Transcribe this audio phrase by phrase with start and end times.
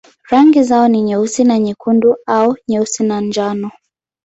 [0.29, 3.71] Rangi zao ni nyeusi na nyekundu au nyeusi na njano.